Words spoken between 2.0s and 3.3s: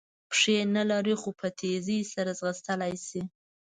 سره ځغلېدلای شي.